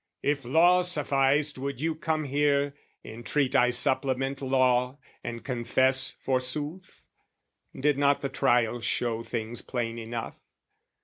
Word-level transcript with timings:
If 0.23 0.43
Law 0.43 0.81
sufficed 0.81 1.59
would 1.59 1.79
you 1.79 1.93
come 1.93 2.23
here, 2.23 2.73
entreat 3.05 3.55
I 3.55 3.69
supplement 3.69 4.41
law, 4.41 4.97
and 5.23 5.45
confess 5.45 6.09
forsooth? 6.23 7.03
Did 7.79 7.99
not 7.99 8.21
the 8.21 8.29
Trial 8.29 8.79
show 8.81 9.21
things 9.21 9.61
plain 9.61 9.99
enough? 9.99 10.33